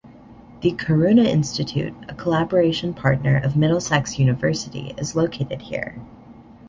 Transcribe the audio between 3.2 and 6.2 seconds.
of Middlesex University is located here.